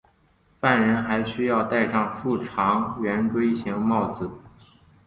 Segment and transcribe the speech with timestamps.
[0.59, 4.27] 犯人还需要戴上竖长圆锥形帽子。